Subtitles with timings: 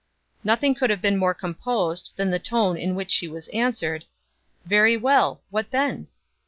[0.43, 4.05] Nothing could have been more composed than the tone in which she was answered:
[4.65, 5.43] "Very well.
[5.51, 6.07] What then?"